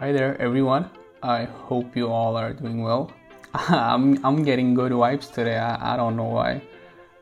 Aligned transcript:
Hi 0.00 0.10
there, 0.10 0.36
everyone. 0.42 0.90
I 1.22 1.44
hope 1.44 1.96
you 1.96 2.08
all 2.08 2.36
are 2.36 2.52
doing 2.52 2.82
well. 2.82 3.12
I'm, 3.54 4.18
I'm 4.26 4.42
getting 4.42 4.74
good 4.74 4.90
vibes 4.90 5.32
today. 5.32 5.56
I, 5.56 5.94
I 5.94 5.96
don't 5.96 6.16
know 6.16 6.24
why. 6.24 6.62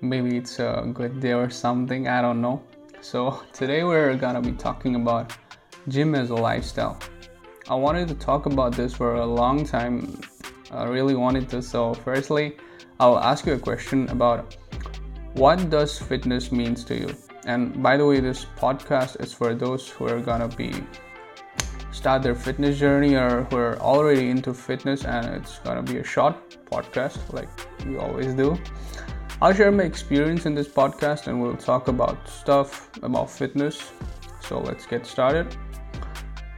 Maybe 0.01 0.39
it's 0.39 0.59
a 0.59 0.91
good 0.95 1.21
day 1.21 1.35
or 1.35 1.51
something. 1.51 2.09
I 2.09 2.23
don't 2.23 2.41
know. 2.41 2.63
So, 3.03 3.43
today 3.53 3.85
we're 3.85 4.15
gonna 4.17 4.41
be 4.41 4.53
talking 4.53 4.95
about 4.95 5.37
gym 5.89 6.15
as 6.15 6.31
a 6.31 6.35
lifestyle. 6.35 6.99
I 7.69 7.75
wanted 7.75 8.09
to 8.09 8.15
talk 8.15 8.47
about 8.47 8.73
this 8.73 8.95
for 8.95 9.17
a 9.17 9.27
long 9.27 9.67
time. 9.67 10.19
I 10.71 10.85
really 10.85 11.15
wanted 11.15 11.51
to. 11.51 11.61
So, 11.61 11.93
firstly, 11.93 12.57
I'll 12.99 13.19
ask 13.19 13.45
you 13.45 13.53
a 13.53 13.59
question 13.59 14.09
about 14.09 14.57
what 15.35 15.69
does 15.69 15.99
fitness 15.99 16.51
means 16.51 16.85
to 16.85 16.99
you? 16.99 17.15
And 17.45 17.83
by 17.83 17.99
the 17.99 18.07
way, 18.07 18.21
this 18.21 18.47
podcast 18.57 19.21
is 19.21 19.35
for 19.35 19.55
those 19.55 19.91
who 19.91 20.09
are 20.09 20.21
gonna 20.21 20.49
be 20.49 20.73
start 22.03 22.21
their 22.21 22.35
fitness 22.35 22.81
journey 22.81 23.15
or 23.15 23.45
who 23.45 23.57
are 23.57 23.79
already 23.79 24.29
into 24.29 24.53
fitness 24.53 25.05
and 25.05 25.25
it's 25.37 25.61
gonna 25.61 25.81
be 25.81 25.99
a 25.99 26.03
short 26.03 26.35
podcast 26.69 27.33
like 27.33 27.49
we 27.87 27.97
always 27.97 28.35
do. 28.35 28.59
I'll 29.41 29.55
share 29.55 29.71
my 29.71 29.85
experience 29.85 30.45
in 30.45 30.53
this 30.53 30.67
podcast 30.67 31.29
and 31.29 31.41
we'll 31.41 31.57
talk 31.57 31.87
about 31.87 32.29
stuff 32.29 32.91
about 33.05 33.31
fitness. 33.31 33.93
So 34.41 34.59
let's 34.59 34.85
get 34.85 35.07
started. 35.07 35.57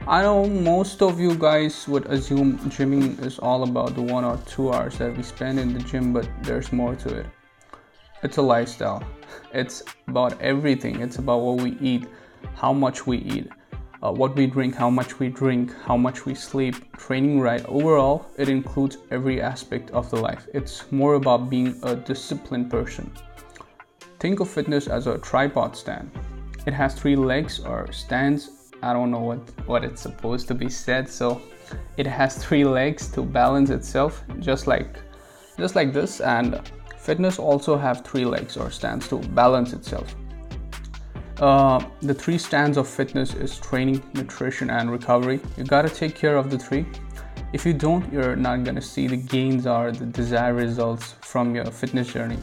I 0.07 0.23
know 0.23 0.47
most 0.47 1.03
of 1.03 1.19
you 1.19 1.35
guys 1.35 1.87
would 1.87 2.07
assume 2.07 2.57
gymming 2.77 3.23
is 3.23 3.37
all 3.37 3.61
about 3.61 3.93
the 3.93 4.01
one 4.01 4.25
or 4.25 4.37
two 4.47 4.73
hours 4.73 4.97
that 4.97 5.15
we 5.15 5.21
spend 5.21 5.59
in 5.59 5.75
the 5.75 5.83
gym, 5.91 6.11
but 6.11 6.27
there's 6.41 6.73
more 6.73 6.95
to 6.95 7.17
it. 7.19 7.27
It's 8.23 8.37
a 8.37 8.41
lifestyle, 8.41 9.03
it's 9.53 9.83
about 10.07 10.41
everything. 10.41 11.01
It's 11.01 11.19
about 11.19 11.41
what 11.41 11.61
we 11.61 11.77
eat, 11.79 12.07
how 12.55 12.73
much 12.73 13.05
we 13.05 13.19
eat, 13.19 13.47
uh, 14.03 14.11
what 14.11 14.35
we 14.35 14.47
drink, 14.47 14.75
how 14.75 14.89
much 14.89 15.19
we 15.19 15.29
drink, 15.29 15.73
how 15.83 15.97
much 15.97 16.25
we 16.25 16.35
sleep, 16.35 16.75
training 16.97 17.39
right. 17.39 17.65
Overall, 17.67 18.27
it 18.37 18.49
includes 18.49 18.97
every 19.11 19.41
aspect 19.41 19.91
of 19.91 20.09
the 20.09 20.17
life. 20.17 20.47
It's 20.53 20.91
more 20.91 21.15
about 21.15 21.49
being 21.49 21.79
a 21.83 21.95
disciplined 21.95 22.69
person. 22.69 23.11
Think 24.19 24.39
of 24.39 24.49
fitness 24.49 24.87
as 24.87 25.07
a 25.07 25.17
tripod 25.17 25.75
stand. 25.75 26.11
It 26.65 26.73
has 26.73 26.93
three 26.93 27.15
legs 27.15 27.59
or 27.59 27.91
stands. 27.91 28.71
I 28.81 28.93
don't 28.93 29.11
know 29.11 29.19
what, 29.19 29.39
what 29.67 29.83
it's 29.83 30.01
supposed 30.01 30.47
to 30.49 30.53
be 30.53 30.69
said, 30.69 31.09
so 31.09 31.41
it 31.97 32.07
has 32.07 32.43
three 32.43 32.65
legs 32.65 33.07
to 33.09 33.21
balance 33.21 33.69
itself, 33.69 34.23
just 34.39 34.67
like 34.67 34.99
just 35.57 35.75
like 35.75 35.93
this. 35.93 36.21
And 36.21 36.59
fitness 36.97 37.39
also 37.39 37.77
have 37.77 38.05
three 38.05 38.25
legs 38.25 38.57
or 38.57 38.69
stands 38.69 39.07
to 39.09 39.17
balance 39.17 39.73
itself. 39.73 40.15
Uh, 41.39 41.83
the 42.01 42.13
three 42.13 42.37
stands 42.37 42.77
of 42.77 42.87
fitness 42.87 43.33
is 43.33 43.57
training, 43.59 44.01
nutrition, 44.13 44.69
and 44.69 44.89
recovery. 44.89 45.41
You 45.57 45.65
gotta 45.65 45.89
take 45.89 46.15
care 46.15 46.37
of 46.37 46.49
the 46.49 46.57
three. 46.57 46.85
If 47.51 47.65
you 47.65 47.73
don't, 47.73 48.11
you're 48.11 48.37
not 48.37 48.63
gonna 48.63 48.81
see 48.81 49.07
the 49.07 49.17
gains 49.17 49.67
or 49.67 49.91
the 49.91 50.05
desired 50.05 50.55
results 50.55 51.15
from 51.21 51.53
your 51.53 51.65
fitness 51.65 52.13
journey. 52.13 52.37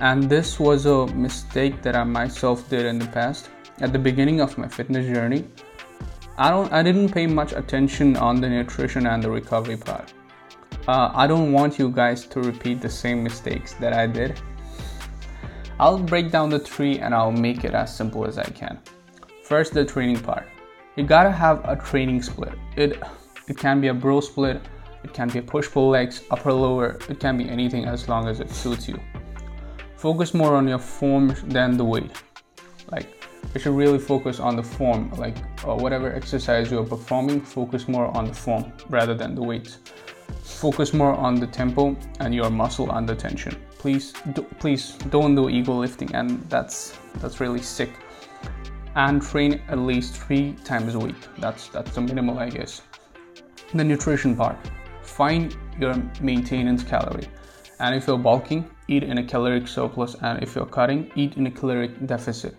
And 0.00 0.28
this 0.28 0.60
was 0.60 0.86
a 0.86 1.06
mistake 1.08 1.82
that 1.82 1.96
I 1.96 2.04
myself 2.04 2.68
did 2.68 2.84
in 2.84 2.98
the 2.98 3.06
past. 3.06 3.48
At 3.80 3.92
the 3.92 3.98
beginning 3.98 4.40
of 4.40 4.58
my 4.58 4.68
fitness 4.68 5.06
journey, 5.06 5.46
I 6.36 6.50
don't, 6.50 6.70
I 6.72 6.82
didn't 6.82 7.10
pay 7.10 7.26
much 7.26 7.52
attention 7.52 8.16
on 8.16 8.40
the 8.40 8.48
nutrition 8.48 9.06
and 9.06 9.22
the 9.22 9.30
recovery 9.30 9.76
part. 9.76 10.12
Uh, 10.88 11.10
I 11.14 11.26
don't 11.26 11.52
want 11.52 11.78
you 11.78 11.90
guys 11.90 12.26
to 12.26 12.40
repeat 12.40 12.80
the 12.80 12.88
same 12.90 13.22
mistakes 13.22 13.74
that 13.74 13.92
I 13.92 14.06
did 14.06 14.40
I'll 15.80 15.96
break 15.98 16.30
down 16.30 16.50
the 16.50 16.58
three 16.58 16.98
and 16.98 17.14
I'll 17.14 17.32
make 17.32 17.64
it 17.64 17.72
as 17.72 17.96
simple 17.96 18.26
as 18.26 18.36
I 18.36 18.44
can. 18.44 18.78
First, 19.42 19.72
the 19.72 19.82
training 19.82 20.20
part. 20.20 20.46
You 20.94 21.04
gotta 21.04 21.30
have 21.30 21.64
a 21.64 21.74
training 21.74 22.22
split. 22.22 22.52
It 22.76 23.02
it 23.48 23.56
can 23.56 23.80
be 23.80 23.88
a 23.88 23.94
bro 23.94 24.20
split, 24.20 24.60
it 25.02 25.14
can 25.14 25.28
be 25.30 25.38
a 25.38 25.42
push 25.42 25.70
pull 25.70 25.88
legs, 25.88 26.22
upper 26.30 26.52
lower, 26.52 26.98
it 27.08 27.18
can 27.18 27.38
be 27.38 27.48
anything 27.48 27.86
as 27.86 28.10
long 28.10 28.28
as 28.28 28.40
it 28.40 28.50
suits 28.50 28.88
you. 28.88 29.00
Focus 29.96 30.34
more 30.34 30.54
on 30.54 30.68
your 30.68 30.78
form 30.78 31.34
than 31.44 31.78
the 31.78 31.84
weight. 31.84 32.12
Like 32.92 33.06
you 33.54 33.60
should 33.60 33.74
really 33.74 33.98
focus 33.98 34.38
on 34.38 34.56
the 34.56 34.62
form, 34.62 35.10
like 35.12 35.38
uh, 35.66 35.74
whatever 35.74 36.12
exercise 36.12 36.70
you're 36.70 36.84
performing, 36.84 37.40
focus 37.40 37.88
more 37.88 38.14
on 38.14 38.26
the 38.26 38.34
form 38.34 38.70
rather 38.90 39.14
than 39.14 39.34
the 39.34 39.42
weights. 39.42 39.78
Focus 40.42 40.92
more 40.92 41.14
on 41.14 41.36
the 41.36 41.46
tempo 41.46 41.96
and 42.20 42.34
your 42.34 42.50
muscle 42.50 42.90
under 42.90 43.14
tension 43.14 43.56
please 43.80 44.12
do, 44.34 44.42
please 44.58 44.92
don't 45.08 45.34
do 45.34 45.48
ego 45.48 45.72
lifting 45.72 46.14
and 46.14 46.28
that's 46.50 46.98
that's 47.20 47.40
really 47.40 47.62
sick. 47.62 47.90
And 48.94 49.22
train 49.22 49.62
at 49.68 49.78
least 49.78 50.16
three 50.16 50.52
times 50.64 50.94
a 50.94 50.98
week. 50.98 51.20
That's 51.38 51.68
that's 51.68 51.94
the 51.94 52.02
minimal 52.02 52.38
i 52.38 52.50
guess. 52.50 52.82
The 53.74 53.84
nutrition 53.84 54.36
part. 54.36 54.58
Find 55.02 55.56
your 55.78 55.94
maintenance 56.20 56.84
calorie. 56.84 57.28
And 57.78 57.94
if 57.94 58.06
you're 58.06 58.18
bulking 58.18 58.70
eat 58.88 59.04
in 59.04 59.18
a 59.18 59.24
caloric 59.24 59.66
surplus. 59.66 60.14
And 60.22 60.42
if 60.42 60.54
you're 60.54 60.72
cutting 60.78 61.10
eat 61.14 61.36
in 61.38 61.46
a 61.46 61.50
caloric 61.50 62.06
deficit. 62.06 62.54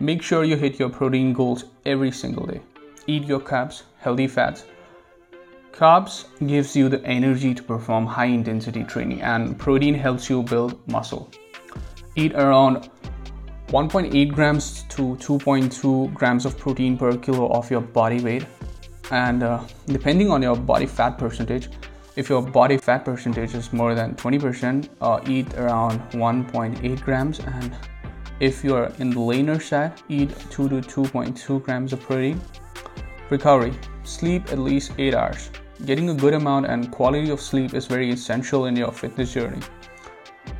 Make 0.00 0.22
sure 0.22 0.44
you 0.44 0.56
hit 0.56 0.78
your 0.78 0.90
protein 0.90 1.32
goals 1.32 1.64
every 1.86 2.10
single 2.10 2.46
day. 2.46 2.60
Eat 3.06 3.24
your 3.24 3.40
carbs 3.40 3.82
healthy 4.00 4.26
fats 4.26 4.64
Carbs 5.72 6.26
gives 6.46 6.76
you 6.76 6.90
the 6.90 7.02
energy 7.06 7.54
to 7.54 7.62
perform 7.62 8.04
high 8.04 8.26
intensity 8.26 8.84
training 8.84 9.22
and 9.22 9.58
protein 9.58 9.94
helps 9.94 10.28
you 10.28 10.42
build 10.42 10.86
muscle. 10.86 11.30
Eat 12.14 12.34
around 12.34 12.90
1.8 13.68 14.32
grams 14.32 14.82
to 14.90 15.16
2.2 15.16 16.12
grams 16.12 16.44
of 16.44 16.58
protein 16.58 16.98
per 16.98 17.16
kilo 17.16 17.50
of 17.52 17.70
your 17.70 17.80
body 17.80 18.20
weight. 18.20 18.44
And 19.10 19.42
uh, 19.42 19.64
depending 19.86 20.30
on 20.30 20.42
your 20.42 20.56
body 20.56 20.84
fat 20.84 21.16
percentage 21.16 21.70
if 22.16 22.28
your 22.28 22.42
body 22.42 22.76
fat 22.76 23.06
percentage 23.06 23.54
is 23.54 23.72
more 23.72 23.94
than 23.94 24.14
20% 24.16 24.90
uh, 25.00 25.20
eat 25.26 25.54
around 25.54 26.00
1.8 26.10 27.00
grams. 27.00 27.40
And 27.40 27.74
if 28.40 28.62
you're 28.62 28.92
in 28.98 29.08
the 29.08 29.20
leaner 29.20 29.58
side 29.58 29.94
eat 30.10 30.28
2 30.50 30.68
to 30.68 30.74
2.2 30.82 31.62
grams 31.62 31.94
of 31.94 32.00
protein. 32.02 32.38
Recovery 33.30 33.72
sleep 34.04 34.52
at 34.52 34.58
least 34.58 34.92
8 34.98 35.14
hours 35.14 35.50
Getting 35.84 36.10
a 36.10 36.14
good 36.14 36.34
amount 36.34 36.66
and 36.66 36.92
quality 36.92 37.30
of 37.30 37.40
sleep 37.40 37.74
is 37.74 37.86
very 37.86 38.10
essential 38.10 38.66
in 38.66 38.76
your 38.76 38.92
fitness 38.92 39.32
journey. 39.32 39.60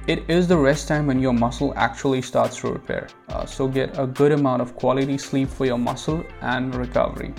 It 0.08 0.28
is 0.28 0.48
the 0.48 0.56
rest 0.56 0.88
time 0.88 1.06
when 1.06 1.20
your 1.20 1.32
muscle 1.32 1.72
actually 1.76 2.22
starts 2.22 2.56
to 2.56 2.72
repair. 2.72 3.06
Uh, 3.28 3.46
so 3.46 3.68
get 3.68 3.96
a 4.00 4.06
good 4.08 4.32
amount 4.32 4.62
of 4.62 4.74
quality 4.74 5.16
sleep 5.16 5.48
for 5.48 5.64
your 5.64 5.78
muscle 5.78 6.24
and 6.40 6.74
recovery. 6.74 7.32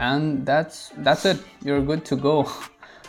And 0.00 0.44
that's 0.44 0.90
that's 0.98 1.24
it. 1.24 1.38
You're 1.64 1.82
good 1.82 2.04
to 2.06 2.16
go. 2.16 2.50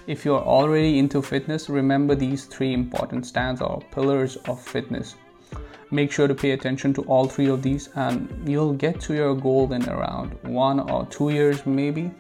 If 0.06 0.25
you're 0.25 0.45
already 0.57 1.00
into 1.00 1.22
fitness, 1.22 1.69
remember 1.69 2.13
these 2.13 2.44
three 2.45 2.73
important 2.73 3.25
stands 3.25 3.62
or 3.62 3.81
pillars 3.91 4.35
of 4.47 4.62
fitness. 4.62 5.16
Make 5.91 6.12
sure 6.12 6.28
to 6.28 6.35
pay 6.35 6.51
attention 6.51 6.94
to 6.95 7.03
all 7.03 7.25
three 7.25 7.47
of 7.47 7.62
these 7.62 7.88
and 7.95 8.28
you'll 8.45 8.73
get 8.73 9.00
to 9.01 9.13
your 9.13 9.33
goal 9.33 9.72
in 9.72 9.88
around 9.88 10.38
1 10.44 10.91
or 10.91 11.06
2 11.06 11.29
years 11.29 11.66
maybe 11.66 12.12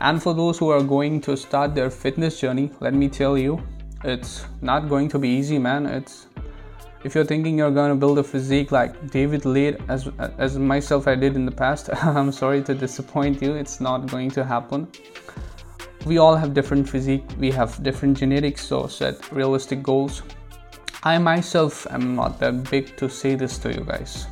and 0.00 0.22
for 0.22 0.34
those 0.34 0.58
who 0.58 0.68
are 0.68 0.82
going 0.82 1.20
to 1.22 1.36
start 1.36 1.74
their 1.74 1.90
fitness 1.90 2.38
journey, 2.38 2.70
let 2.80 2.92
me 2.92 3.08
tell 3.08 3.38
you, 3.38 3.62
it's 4.04 4.44
not 4.60 4.88
going 4.88 5.08
to 5.08 5.18
be 5.18 5.28
easy, 5.28 5.58
man. 5.58 5.86
It's 5.86 6.26
if 7.02 7.14
you're 7.14 7.24
thinking 7.24 7.56
you're 7.56 7.70
going 7.70 7.90
to 7.90 7.96
build 7.96 8.18
a 8.18 8.22
physique 8.22 8.72
like 8.72 9.10
David 9.10 9.46
Laid, 9.46 9.82
as 9.88 10.08
as 10.38 10.58
myself 10.58 11.08
I 11.08 11.14
did 11.14 11.34
in 11.34 11.46
the 11.46 11.52
past, 11.52 11.88
I'm 12.02 12.30
sorry 12.30 12.62
to 12.64 12.74
disappoint 12.74 13.40
you. 13.40 13.54
It's 13.54 13.80
not 13.80 14.06
going 14.06 14.30
to 14.32 14.44
happen. 14.44 14.86
We 16.04 16.18
all 16.18 16.36
have 16.36 16.52
different 16.52 16.88
physique. 16.88 17.24
We 17.38 17.50
have 17.52 17.82
different 17.82 18.18
genetics, 18.18 18.66
so 18.66 18.86
set 18.86 19.32
realistic 19.32 19.82
goals. 19.82 20.22
I 21.04 21.18
myself 21.18 21.86
am 21.90 22.14
not 22.14 22.38
that 22.40 22.70
big 22.70 22.96
to 22.98 23.08
say 23.08 23.34
this 23.34 23.58
to 23.58 23.72
you 23.72 23.80
guys, 23.80 24.26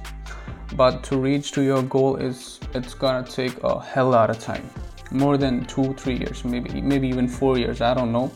but 0.77 1.03
to 1.05 1.17
reach 1.17 1.53
to 1.53 1.63
your 1.63 1.83
goal 1.83 2.17
is 2.17 2.61
it's 2.75 2.95
gonna 2.95 3.27
take 3.27 3.63
a 3.63 3.81
hell 3.81 4.11
lot 4.11 4.29
of 4.29 4.39
time 4.39 4.69
more 5.11 5.37
than 5.37 5.65
two 5.67 5.93
three 5.95 6.17
years 6.17 6.45
maybe 6.45 6.81
maybe 6.81 7.09
even 7.09 7.29
four 7.29 7.59
years 7.59 7.81
i 7.81 7.95
don't 7.95 8.13
know. 8.13 8.31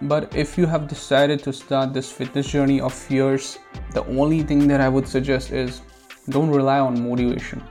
But 0.00 0.36
if 0.36 0.56
you 0.56 0.66
have 0.66 0.86
decided 0.86 1.42
to 1.42 1.52
start 1.52 1.92
this 1.92 2.10
fitness 2.12 2.48
journey 2.48 2.80
of 2.80 2.94
yours 3.10 3.58
the 3.94 4.04
only 4.06 4.42
thing 4.42 4.68
that 4.68 4.80
i 4.80 4.88
would 4.88 5.08
suggest 5.08 5.50
is 5.50 5.80
don't 6.28 6.50
rely 6.50 6.78
on 6.78 7.02
motivation. 7.02 7.62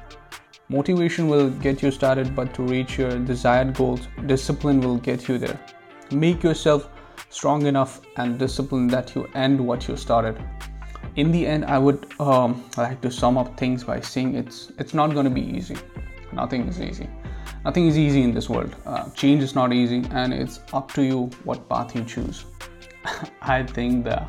Motivation 0.69 1.30
will 1.30 1.50
get 1.50 1.81
you 1.81 1.92
started 1.92 2.36
but 2.36 2.54
to 2.56 2.64
reach 2.64 2.98
your 2.98 3.18
desired 3.19 3.74
goals 3.75 4.08
discipline 4.25 4.81
will 4.81 4.98
get 4.98 5.30
you 5.30 5.38
there. 5.38 5.60
Make 6.12 6.44
yourself 6.44 6.90
strong 7.30 7.66
enough 7.66 8.02
and 8.18 8.38
disciplined 8.38 8.92
that 8.92 9.16
you 9.16 9.30
end 9.36 9.62
what 9.62 9.88
you 9.88 9.96
started. 9.96 10.38
In 11.16 11.31
the 11.31 11.48
end 11.48 11.64
i 11.66 11.78
would 11.78 12.06
um, 12.19 12.62
like 12.75 13.00
to 13.02 13.12
sum 13.12 13.38
up 13.38 13.58
things 13.58 13.86
by 13.86 14.02
saying 14.02 14.36
it's 14.36 14.72
it's 14.78 14.94
not 14.94 15.14
going 15.14 15.25
to 15.25 15.36
be 15.42 15.48
easy. 15.62 15.78
Nothing 16.34 16.68
is 16.68 16.81
easy 16.81 17.10
Nothing 17.68 17.88
is 17.88 17.98
easy 17.98 18.24
in 18.24 18.34
this 18.34 18.50
world. 18.50 18.75
Uh, 18.86 19.10
change 19.22 19.44
is 19.44 19.54
not 19.54 19.74
easy, 19.74 20.02
and 20.12 20.34
it's 20.34 20.60
up 20.74 20.92
to 20.94 21.04
you 21.04 21.30
what 21.44 21.69
path 21.69 21.96
you 21.96 22.04
choose. 22.16 22.46
I 23.42 23.64
think 23.64 24.06
the 24.06 24.19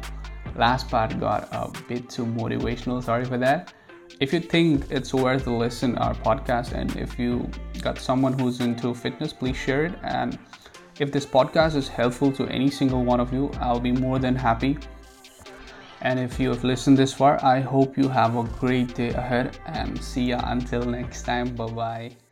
last 0.56 0.88
part 0.88 1.19
got 1.20 1.49
a 1.52 1.70
bit 1.88 2.11
too 2.11 2.26
motivational. 2.26 3.02
Sorry 3.11 3.25
for 3.35 3.38
that. 3.49 3.75
if 4.20 4.32
you 4.32 4.40
think 4.40 4.85
it's 4.90 5.14
worth 5.14 5.44
to 5.44 5.55
listen 5.55 5.96
our 5.99 6.14
podcast 6.14 6.73
and 6.73 6.96
if 6.96 7.19
you 7.19 7.49
got 7.81 7.99
someone 7.99 8.37
who's 8.38 8.61
into 8.61 8.93
fitness 8.93 9.32
please 9.32 9.56
share 9.56 9.85
it 9.87 9.94
and 10.02 10.38
if 10.99 11.12
this 11.12 11.25
podcast 11.25 11.76
is 11.76 11.88
helpful 11.88 12.32
to 12.32 12.46
any 12.49 12.70
single 12.70 13.05
one 13.05 13.20
of 13.20 13.32
you 13.32 13.50
i'll 13.61 13.81
be 13.81 13.93
more 13.93 14.19
than 14.19 14.35
happy 14.35 14.76
and 16.00 16.19
if 16.19 16.40
you 16.40 16.49
have 16.49 16.64
listened 16.64 16.96
this 16.99 17.12
far 17.12 17.43
i 17.44 17.61
hope 17.61 17.96
you 17.96 18.08
have 18.08 18.37
a 18.37 18.44
great 18.58 18.94
day 18.94 19.11
ahead 19.11 19.56
and 19.67 20.02
see 20.02 20.31
ya 20.31 20.40
until 20.46 20.82
next 20.85 21.23
time 21.23 21.55
bye 21.55 21.67
bye 21.82 22.27